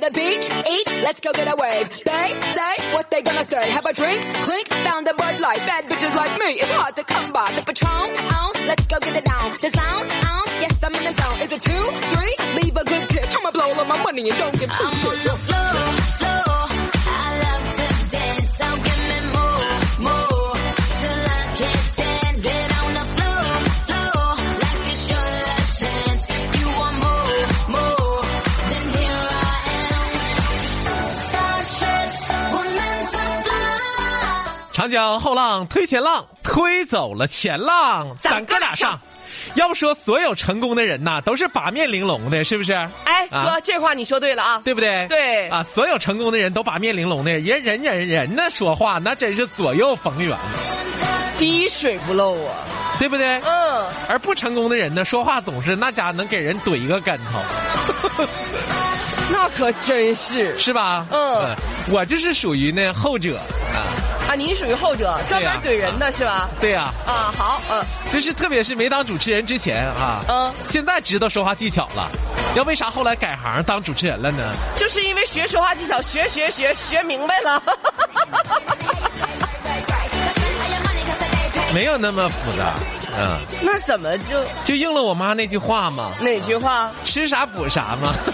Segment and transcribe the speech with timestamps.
[0.00, 1.88] To the beach, eat, let's go get a wave.
[2.04, 3.70] They say what they gonna say.
[3.70, 5.58] Have a drink, clink, found a Bud Light.
[5.58, 7.52] Bad bitches like me, it's hard to come by.
[7.56, 9.56] The Patron, on, let's go get it down.
[9.60, 11.40] The sound, on, yes I'm in the zone.
[11.40, 12.34] Is it two, three?
[12.62, 13.26] Leave a good tip.
[13.28, 15.99] I'ma blow all of my money and don't give two shits.
[34.80, 38.98] 长江后浪推前浪，推走了前浪，咱哥俩上。
[39.52, 42.72] 要不说所有成功的人呐，都是八面玲珑的，是不是？
[43.04, 44.62] 哎，啊哥，这话你说对了啊。
[44.64, 45.06] 对不对？
[45.06, 50.34] 对啊，所有成功的人都八面玲珑的，人人人人呢说话那真是左右逢源，
[51.36, 52.54] 滴水不漏啊。
[52.98, 53.38] 对不对？
[53.42, 58.24] 嗯，而不成功的人呢，说话总是那家能给人怼一个跟头，
[59.30, 61.06] 那可真是是吧？
[61.12, 61.54] 嗯
[61.92, 63.36] 我就是属于那后者
[63.74, 63.88] 啊，
[64.30, 66.48] 啊，您属于后者，专门怼人的是吧？
[66.60, 72.08] 对呀、啊，好，嗯就是特别是没当主持人之前啊，嗯，现在知道说话技巧了，
[72.54, 74.52] 要为啥后来改行当主持人了呢？
[74.76, 77.60] 就是因为学说话技巧，学学学学明白了。
[81.74, 82.74] 没有那么复杂，
[83.18, 86.88] 嗯，那怎么就就应了我妈那句话嘛，哪句话？
[87.04, 88.14] 吃啥补啥嘛。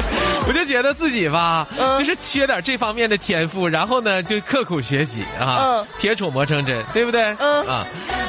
[0.47, 7.33] 我就觉得自己吧，嗯就是缺点这方面的天赋，然后呢就刻苦学习啊，嗯铁杵磨成针，对不对？
[7.39, 7.85] 嗯啊，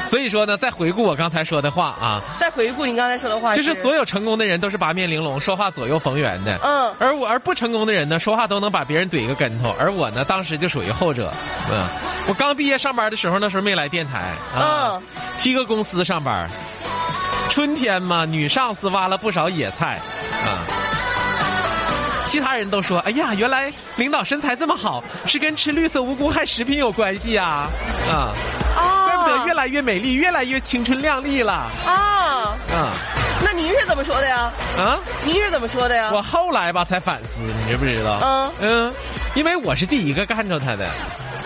[0.09, 6.59] 所以说呢，再回顾我刚才说的话啊，再回顾你刚才说的话，就是所有成功的人都是八面玲珑，说话左右逢源的。
[6.63, 11.33] 嗯而我而不成功的人呢，说话都能把别人怼一个跟头，而我呢，当时就属于后者。
[11.71, 11.87] 嗯，
[12.29, 15.03] 我刚毕业上班的时候，那时候没来电台啊，嗯
[15.37, 16.49] 七个公司上班，
[17.49, 19.99] 春天嘛，女上司挖了不少野菜
[20.45, 20.63] 啊。
[22.33, 27.67] 其他人都说：“哎呀，原来领导身材这么好，是跟吃绿色无公害食品有关系呀！
[28.11, 28.33] 啊，
[28.75, 31.93] 啊，怪不得越来越美丽，越来越青春靓丽了啊。
[31.93, 32.57] 啊
[33.45, 34.51] 那您是怎么说的呀？
[34.79, 36.11] 啊！”您是怎么说的呀？
[36.11, 38.19] 我后来吧才反思，你知不知道？
[38.23, 38.95] 嗯嗯，
[39.35, 40.89] 因为我是第一个干着他的。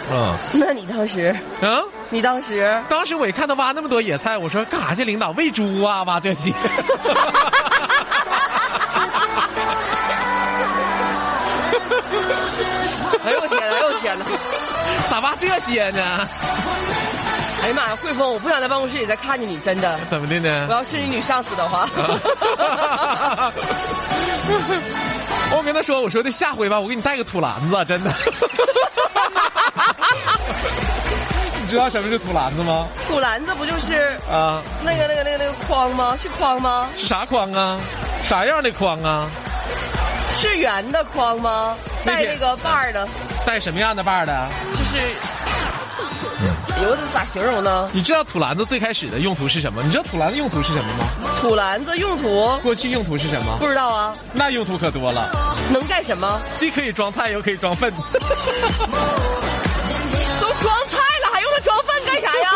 [0.08, 5.04] 嗯那你当时，嗯，你当时，当时我一看他挖那么多野菜，我说干啥去？
[5.04, 6.04] 领导喂猪啊？
[6.04, 6.53] 挖这些？
[13.26, 14.25] 哎呦我天呐，哎呦我天呐！
[15.10, 16.28] 咋挖这些呢？
[17.62, 19.98] 哎呀妈呀，汇丰，我不想在办公室里再看见你，真的。
[20.09, 20.75] 怎么的呢我？
[20.75, 21.88] 要是你女上司的话，
[25.56, 28.12] 我跟他说，我说的下回吧，我给你带个土篮子，真的。
[31.62, 32.86] 你知道什么是土篮子吗？
[33.09, 36.15] 土篮子不就是啊，那个那个那个那个筐吗？
[36.16, 36.88] 是筐吗？
[36.97, 37.81] 是啥筐啊？
[38.22, 39.28] 啥样的筐啊？
[40.38, 41.75] 是圆的筐吗？
[42.06, 43.06] 带那个把儿的，
[43.44, 44.48] 带什么样的把儿的？
[44.72, 44.96] 就是，
[46.76, 47.88] 哎呦，这咋形容呢？
[47.92, 49.82] 你知道土篮子最开始的用途是什么？
[49.82, 51.04] 你知道土篮子用途是什么吗？
[51.40, 53.56] 土篮子用途过去用途是什么？
[53.58, 55.30] 不知道啊，那用途可多了，
[55.70, 56.41] 能干什么？
[56.58, 57.92] 既可以装菜，又可以装粪。
[60.41, 62.50] 都装菜了，还用它装粪干啥呀？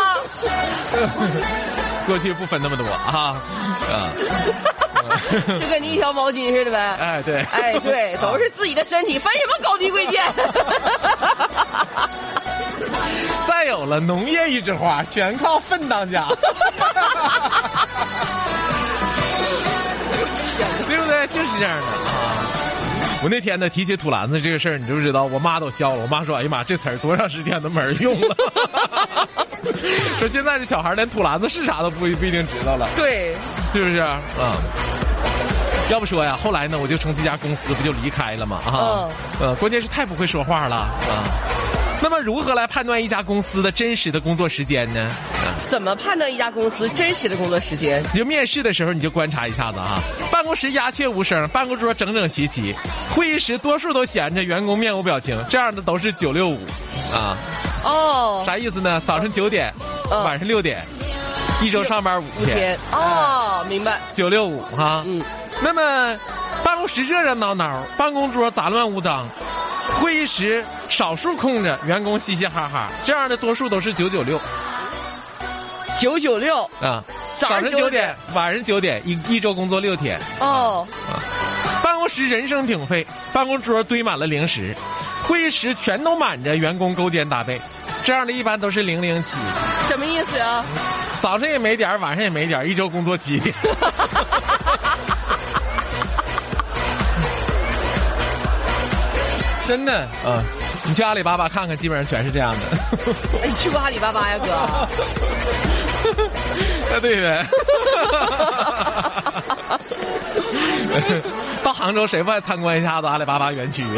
[2.07, 3.35] 过去不分那么多啊
[3.91, 4.09] 啊！
[5.59, 6.77] 就跟你一条毛巾似的呗。
[6.99, 10.23] 哎，对，哎，对，都是自己的身体，分什么高低贵贱？
[13.47, 16.25] 再有了，农业一枝花，全靠粪当家。
[20.87, 21.27] 对不对？
[21.27, 22.47] 就是这样的啊。
[23.23, 25.25] 我那天呢提起土篮子这个事儿，你知不知道？
[25.25, 25.97] 我妈都笑了。
[25.97, 28.35] 我妈说：“哎呀妈，这词儿多长时间都没人用了。”
[30.17, 33.35] 说现在这小孩连土篮子是啥都不不一定知道了，对，
[33.73, 33.97] 是不是？
[33.97, 34.19] 啊、
[35.89, 39.07] 要不说呀，后来呢，我就从这家公司不就离开了嘛啊，
[39.39, 40.89] 嗯呃，关键是太不会说话了啊。
[42.03, 44.99] 那么如何来判断一家公司的真实的工作时间呢？
[45.33, 48.01] 啊，怎么判断一家公司真实的工作时间？
[48.11, 49.99] 你就面试的时候你就观察一下子啊，
[50.31, 52.75] 办公室鸦雀无声，办公桌整整齐齐，
[53.13, 56.57] 会议室多数都闲着，员工面无表情，这样的都是九六五
[57.13, 57.37] 啊。
[57.85, 59.01] 哦，啥意思呢？
[59.05, 59.71] 早上九点，
[60.09, 60.83] 嗯晚上六点，
[61.61, 62.77] 一周上班五五天。
[62.91, 63.99] 哦，明白。
[64.13, 65.03] 九六五哈。
[65.05, 65.23] 嗯，
[65.61, 66.17] 那么
[66.63, 69.27] 办公室热热闹闹，办公桌杂乱无章，
[69.99, 74.39] 会议室少数空着，员工嘻嘻哈哈，这样的多数都是九九六
[75.97, 76.63] 九九六。
[76.81, 77.03] 啊。
[77.37, 80.19] 早上9上九点点，晚上九点，一一周工作六天。
[80.39, 81.17] 哦，啊
[81.81, 84.75] 办公室人声鼎沸，办公桌堆满了零食，
[85.23, 87.59] 会议室全都满着员工勾肩搭背，
[88.03, 89.31] 这样的一般都是零零七。
[89.87, 90.63] 什么意思啊？
[91.21, 93.53] 早上也没点儿，晚上也没点儿，一周工作几天。
[99.67, 100.43] 真的啊，
[100.83, 102.59] 你去阿里巴巴看看，基本上全是这样的。
[103.41, 104.51] 哎，你去过阿里巴巴呀，哥？
[106.91, 107.47] 啊，对呗。
[111.63, 113.83] 到杭州谁不爱参观一下子阿里巴巴园区？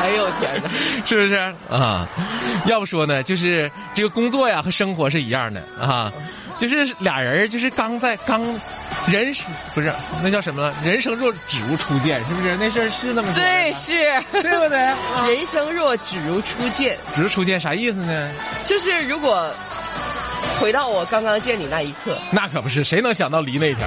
[0.00, 0.70] 哎呦天哪！
[1.04, 1.34] 是不是
[1.68, 2.08] 啊？
[2.66, 6.10] 要不说呢，就是这个工作呀和生活是一样的啊，
[6.58, 8.42] 就是俩人就是刚在刚
[9.06, 10.72] 人生不是那叫什么？
[10.84, 12.56] 人生若只如初见，是不是？
[12.56, 14.08] 那事儿是那么说对，是。
[14.32, 14.78] 对不对？
[15.34, 18.30] 人生若只如初见，只如初见啥意思呢？
[18.64, 19.50] 就是如果
[20.60, 23.86] 回到我刚刚见你那一刻，那可不是，谁能想到离那天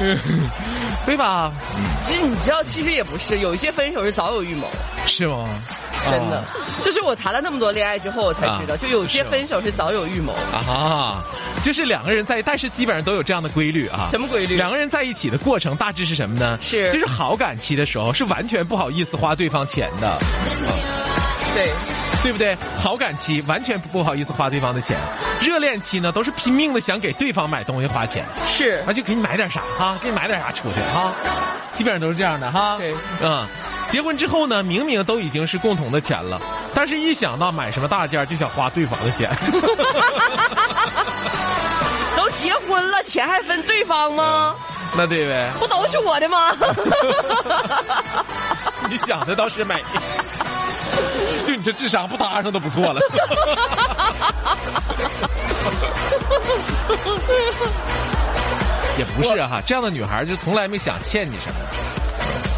[0.00, 0.18] 嗯
[1.06, 1.52] 对吧？
[2.04, 4.66] 其实你知道，其实也不是，有一些分手是早有预谋，
[5.06, 5.48] 是吗？
[6.10, 6.44] 真的啊。
[6.82, 10.32] 就是我谈了那么多恋爱之后，我才知道，啊就有些分手是早有预谋。
[10.52, 11.22] 啊，
[11.62, 14.08] 就是两个人在，但是基本上都有这样的规律啊。
[14.10, 16.58] 什么规律两个人在一起的过程大致是什么呢？
[16.60, 20.18] 是就是好感期的时候是完全不好意思花对方钱的，
[21.54, 21.72] 对，
[22.22, 22.56] 对不对？
[22.78, 24.96] 好感期完全不好意思花对方的钱，
[25.40, 31.12] 热恋期呢都是拼命的想给对方买东西花钱，是啊就给你买点啥哈，给你买点啥出去哈，
[31.76, 32.76] 基本上都是这样的哈。
[32.78, 33.46] 对，嗯。
[33.90, 36.40] 结婚之后呢，明明都已经是共同的钱了，
[36.72, 39.28] 但是一想到买什么大件就想花对方的钱。
[42.16, 44.54] 都结婚了，钱还分对方吗？
[44.96, 46.52] 那对呗，不都是我的吗？
[48.88, 49.98] 你想的倒是美，就
[51.60, 53.00] 你这智商不搭上都不错了。
[58.96, 61.54] 也不是哈，这样的女孩就从来没想欠你什么，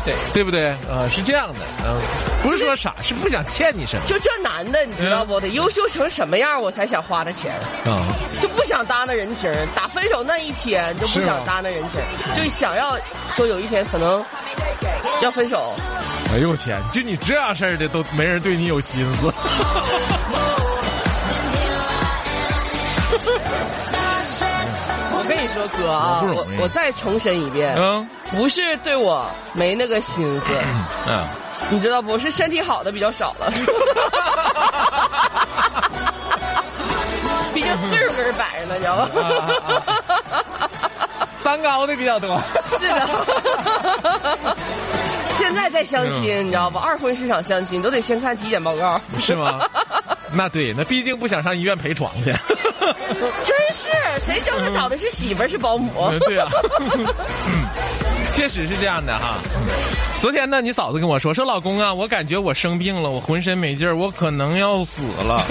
[0.04, 0.72] 对，对不对？
[0.88, 2.00] 呃，是这样的，嗯、
[2.44, 4.06] 不是说傻，是不想欠你什么。
[4.06, 5.40] 就这男的，你知道不？
[5.40, 7.52] 得优秀成什么样，我才想花他钱？
[7.84, 7.98] 啊、
[8.40, 12.00] 就不想搭那人情，打分手那一天就不想搭那人情，
[12.36, 12.96] 就想要
[13.34, 14.24] 说有一天可能
[15.22, 15.74] 要分手。
[16.32, 19.32] 哎呦我天，就你这样式儿的都没人对你有心思。
[25.14, 30.46] 我跟你说，哥啊，我我再重申一遍，嗯不是对我没那个心思，
[31.06, 31.26] 嗯，
[31.68, 32.18] 你知道不？
[32.18, 33.52] 是身体好的比较少了，
[37.52, 39.10] 毕竟岁数搁这摆着呢，你知道吧？
[41.42, 42.40] 三高的比较多。
[42.78, 43.08] 是的。
[45.42, 46.80] 现在在相亲，你知道吧？
[46.80, 49.58] 二婚市场相亲都得先看体检报告，是吗？
[50.32, 52.32] 那对，那毕竟不想上医院陪床去。
[53.44, 53.90] 真是
[54.24, 55.90] 谁叫他找的是媳妇儿是保姆？
[56.12, 57.04] 嗯，对啊、 嗯，
[58.32, 59.40] 确实是这样的哈。
[60.20, 65.44] 昨天呢，你嫂子跟我说，说老公啊，我感觉我生病了，我浑身没劲儿，我可能要死了。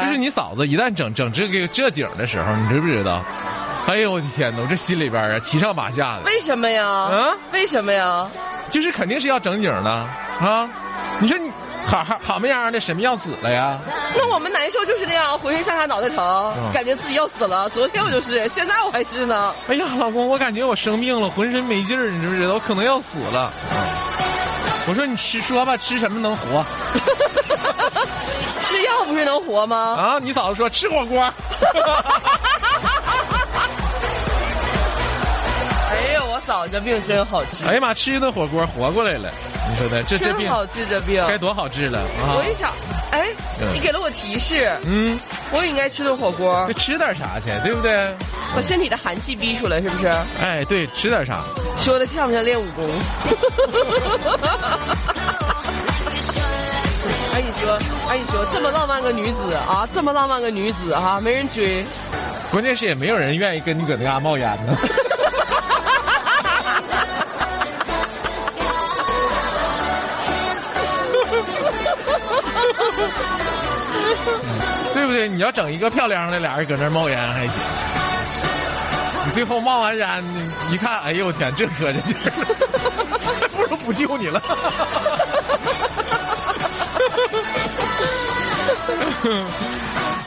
[0.00, 3.22] 就是你嫂子一旦整整这个这景的时候，你知不知道？
[3.86, 6.86] 哎呦我的天哪，我这心里边啊七上八下的，为什么呀？
[6.86, 8.28] 啊为什么呀？
[8.70, 10.68] 就是肯定是要整景的啊！
[11.18, 11.50] 你说你
[11.84, 13.78] 好好好么样的，什么要死了呀？
[14.14, 17.68] 那我们难受就是那样，浑身上下脑袋疼，嗯感觉自己要死了。
[17.70, 19.52] 昨天我就是，现在我还是呢。
[19.66, 22.54] 哎呀，老公，我感觉我生病了，浑身没劲儿，你知不知道？
[22.54, 23.52] 我可能要死了。
[24.86, 26.64] 我说你吃说吧，吃什么能活
[28.60, 29.76] 吃药不是能活吗？
[29.98, 30.18] 啊？
[30.22, 31.28] 你嫂子说吃火锅。
[36.50, 39.30] 哎呦，我嫂子这病真好治，哎呀妈，吃一顿火锅活过来了，
[39.70, 41.24] 你说的这这病真好治这病。
[41.28, 42.34] 该多好治了啊！
[42.36, 42.72] 我一想，
[43.12, 43.28] 哎，
[43.60, 45.16] 嗯你给了我提示，嗯，
[45.52, 48.12] 我也应该吃顿火锅就，吃点啥去，对不对？
[48.54, 50.08] 把身体的寒气逼出来，是不是？
[50.40, 51.44] 哎，对，吃点啥？
[51.78, 52.84] 说的像不像练武功？
[57.32, 57.78] 哎，你说，
[58.08, 61.86] 哎，你说，这么浪漫个女子啊，这么浪漫个女子啊，没人追。
[62.50, 64.76] 关键是也没有人愿意跟你搁那嘎冒烟呢。
[74.94, 75.28] 对不对？
[75.28, 77.62] 你要整一个漂亮的，俩人搁那冒烟还行。
[79.26, 80.24] 你最后冒完烟，
[80.70, 82.30] 一看，哎呦我天，这磕碜劲儿，
[83.56, 84.40] 不如不救你了。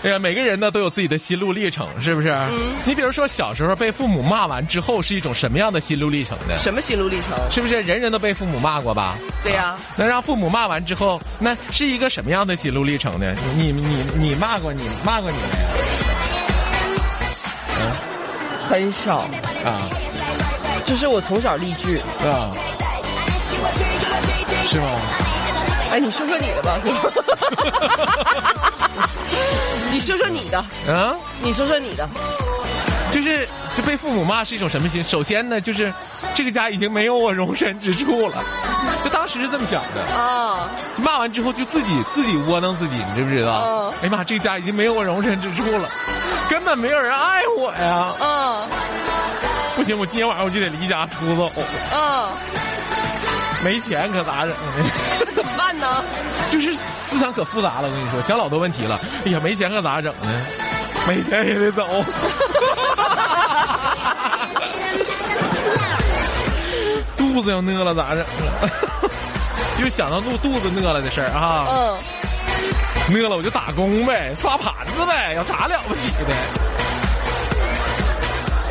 [0.03, 2.29] 哎呀，每个人呢都有自己的心路历程，是不是？
[2.29, 2.75] 嗯。
[2.86, 6.60] 你比如说，小时候被父母骂完之后，是一种什么样的心路历程呢？
[6.60, 7.38] 什么心路历程？
[7.50, 9.17] 是不是人人都被父母骂过吧？
[9.43, 9.77] 对呀。
[9.95, 13.33] 那让父母骂完之后，那是一个什么样的心路历程呢？
[13.55, 15.50] 你你你骂过你骂过你没有？
[17.79, 17.91] 嗯，
[18.67, 19.19] 很少
[19.63, 19.88] 啊。
[20.86, 22.51] 这是我从小励志啊。
[24.67, 24.88] 是吗？
[25.91, 26.77] 哎，你说说你的吧。
[29.92, 30.60] 你说说你的。
[30.88, 31.16] 啊？
[31.42, 32.08] 你说说你的。
[33.12, 33.48] 就是
[33.78, 35.04] 就被父母骂是一种什么心？
[35.04, 35.94] 首先呢，就是
[36.34, 38.44] 这个家已经没有我容身之处了。
[39.04, 40.02] 就当时是这么想的。
[40.20, 40.72] 啊。
[40.98, 43.62] 骂完之后就自己自己窝囊自己，你知不知道？
[43.63, 43.94] 嗯。
[44.02, 45.88] 哎呀妈，这个家已经没有我容身之处了，
[46.50, 48.16] 根本没有人爱我呀。
[48.20, 48.68] 嗯。
[49.75, 51.52] 不行，我今天晚上我就得离家出走。
[51.94, 52.30] 嗯。
[53.63, 54.55] 没钱可咋整呢？
[55.36, 56.03] 怎么办呢？
[56.50, 56.75] 就是
[57.10, 59.00] 思想可复杂了，我跟你说，想老多问题了。
[59.25, 60.46] 哎呀，没钱可咋整呢？
[61.08, 61.86] 没钱也得走。
[67.17, 68.70] 肚子要饿了咋整啊？
[69.82, 71.65] 就想到肚肚子饿了的事儿啊。
[71.70, 71.98] 嗯。
[73.13, 76.34] 饿了我就打工呗，刷盘子呗，有啥了不起的？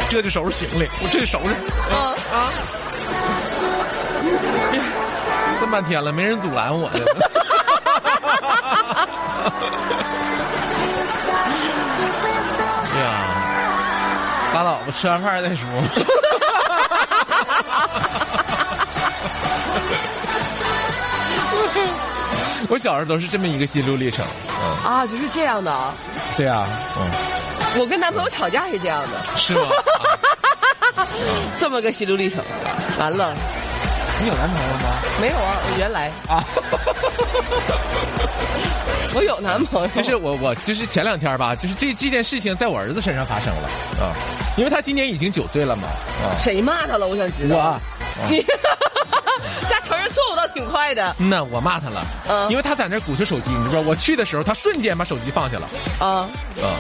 [0.09, 1.55] 这就收拾行李，我这就收拾。
[4.23, 4.25] 啊啊。
[5.61, 7.01] 这么半天了，没人阻拦我呢。
[12.95, 15.67] 哎呀，拉倒吧，吃完饭再说。
[22.69, 24.25] 我小时候都是这么一个心路历程。
[24.85, 25.73] 啊，就是这样的。
[26.37, 26.67] 对啊，
[26.99, 27.11] 嗯。
[27.79, 29.23] 我跟男朋友吵架是这样的。
[29.37, 29.63] 是吗？
[31.59, 32.43] 这么个心路历程，
[32.99, 33.35] 完了。
[34.23, 35.03] 你有男朋友吗？
[35.21, 36.45] 没有啊，我原来啊，
[39.15, 39.89] 我有男朋友。
[39.89, 43.69] 就是我我就是前两天吧，就是这这件事情在我儿子身上发生了
[44.01, 44.15] 啊，
[44.57, 45.89] 因为他今年已经九岁了嘛
[46.23, 46.39] 啊。
[46.39, 47.09] 谁骂他了？
[47.09, 47.57] 我想知道。
[47.57, 47.81] 我，
[48.31, 48.41] 你，
[49.69, 51.17] 家承认错误倒挺快的。
[51.19, 55.69] 嗯呐，我骂他了，嗯，因为他在那鼓捣手机，你知道，我去的时候，他瞬间把手机放下了。
[55.99, 56.29] 啊
[56.63, 56.79] 啊，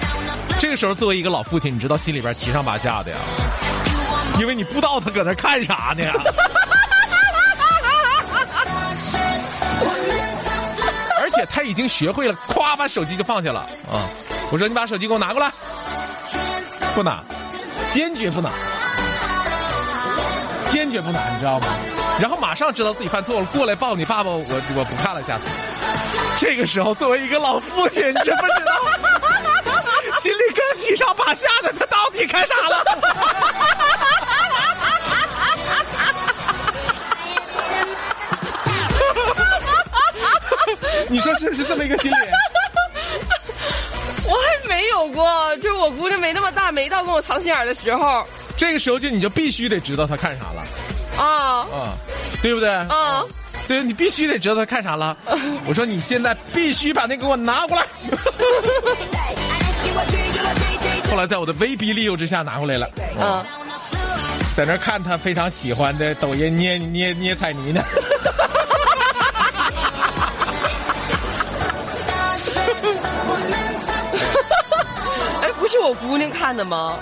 [0.60, 3.16] 这个时候作为一个老父亲，你知道心里边七上八下的呀，
[4.38, 6.04] 因为你不知道他搁那看啥呢。
[11.46, 14.08] 他已经学会了，咵把手机就放下了啊！
[14.50, 15.52] 我说你把手机给我拿过来，
[16.94, 17.22] 不拿，
[17.90, 18.50] 坚决不拿，
[20.70, 21.66] 坚决不拿，你知道吗？
[22.20, 24.38] 然后马上知道自己犯错了，过来抱你爸爸，我
[24.76, 25.44] 我不看了，下次。
[26.36, 28.72] 这个时候，作为一个老父亲，你知不知道？
[30.20, 32.84] 心里更七上八下的，他到底看啥了？
[41.12, 42.16] 你说是不是这么一个心理？
[44.24, 48.26] 我还没有过，就我姑娘没那么大，没到跟我藏心眼的时候。
[48.56, 50.64] 这个时候就你就必须得知道她看啥了。
[51.22, 51.92] 啊啊，
[52.40, 52.70] 对不对？
[52.70, 53.22] 啊，
[53.68, 55.14] 对，你必须得知道她看啥了。
[55.68, 57.86] 我说你现在必须把那给我拿过来。
[61.10, 62.88] 后来在我的威逼利诱之下拿过来了。
[63.20, 63.44] 啊，
[64.56, 67.84] 在那看他非常喜欢的抖音捏捏捏彩泥呢。
[75.72, 76.94] 是我姑娘看的吗？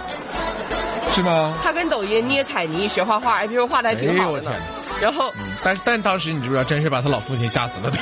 [1.13, 1.53] 是吗？
[1.63, 4.53] 她跟抖音捏彩泥学画画，哎，别说画的还挺好的呢。
[5.01, 5.33] 然后，
[5.65, 7.91] 但但当时你知不知道，真是把他老父亲吓死了。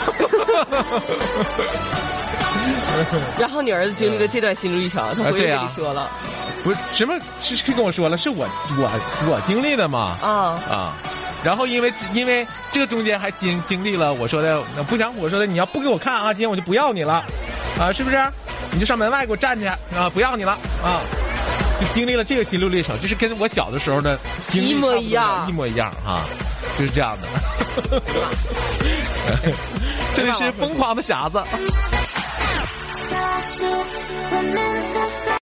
[3.39, 6.11] 然后你儿子经历了这段心路历程，他回去跟你说了，
[6.63, 8.47] 不是什么是是跟我说了，是我
[8.77, 8.91] 我
[9.31, 10.19] 我经历的嘛？
[10.21, 10.93] 啊啊！
[11.43, 17.25] 然后因为因为这个中间还经经历了我说的不想我说的你要不给我看啊，今天我就不要你了，
[17.79, 18.17] 啊，是不是？
[18.73, 20.11] 你就上门外给我站去啊！
[20.13, 21.01] 不要你了啊！
[21.81, 26.23] 就经历了这个心路历程，就是跟我小的时候的经历一模一样，一模一样哈，
[26.77, 27.29] 就是这样的。
[30.15, 31.41] 这里是疯狂的匣子。